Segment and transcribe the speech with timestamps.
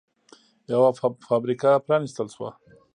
[0.71, 0.89] یوه
[1.27, 2.49] فابریکه پرانېستل شوه